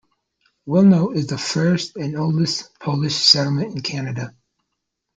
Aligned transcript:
Wilno 0.67 1.15
is 1.15 1.27
the 1.27 1.37
first 1.37 1.95
and 1.95 2.17
oldest 2.17 2.71
Polish 2.79 3.13
settlement 3.13 3.75
in 3.75 3.81
Canada. 3.83 4.33